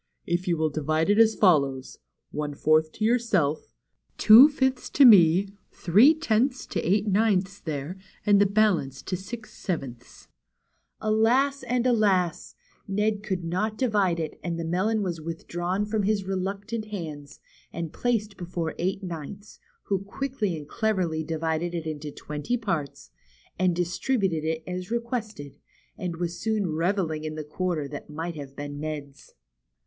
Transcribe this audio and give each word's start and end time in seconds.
If 0.25 0.47
you 0.47 0.57
will 0.57 0.71
divide 0.71 1.11
it 1.11 1.19
as 1.19 1.35
follows: 1.35 1.99
one 2.31 2.55
fourth 2.55 2.91
to 2.93 3.05
your 3.05 3.19
self, 3.19 3.75
two 4.17 4.49
fifths 4.49 4.89
to 4.89 5.05
me, 5.05 5.49
three 5.71 6.15
tenths 6.15 6.65
to 6.73 6.81
Eight 6.81 7.05
Ninths 7.07 7.59
there, 7.59 7.99
and 8.25 8.41
the 8.41 8.47
balance 8.47 9.03
to 9.03 9.15
Six 9.15 9.53
Sevenths." 9.53 10.27
Alas 10.99 11.61
and 11.61 11.85
alas! 11.85 12.55
Ned 12.87 13.21
could 13.21 13.43
not 13.43 13.77
divide 13.77 14.19
it, 14.19 14.39
and 14.41 14.59
the 14.59 14.65
melon 14.65 15.03
was 15.03 15.21
withdrawn 15.21 15.85
from 15.85 16.01
his 16.01 16.23
reluctant 16.25 16.85
hands, 16.85 17.39
and 17.71 17.93
placed 17.93 18.37
before 18.37 18.73
Eight 18.79 19.03
Ninths, 19.03 19.59
who 19.83 19.99
quickly 19.99 20.57
and 20.57 20.67
cleverly 20.67 21.23
divided 21.23 21.75
it 21.75 21.85
into 21.85 22.09
twenty 22.11 22.57
parts, 22.57 23.11
and 23.59 23.75
distributed 23.75 24.63
as 24.67 24.89
requested, 24.89 25.57
78 25.57 25.57
THE 25.57 25.59
CHILDREN'S 25.59 25.95
WONDER 25.99 26.11
BOOK. 26.13 26.15
and 26.15 26.21
was 26.65 26.71
soon 26.71 26.75
revelling 26.75 27.23
in 27.23 27.35
the 27.35 27.43
quarter 27.43 27.87
that 27.87 28.09
might 28.09 28.33
have 28.33 28.55
been 28.55 28.79
Ned's. 28.79 29.35